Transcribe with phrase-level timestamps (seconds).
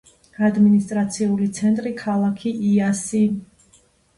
[0.45, 3.25] ადმინისტრაციული ცენტრი ქალაქი იასი.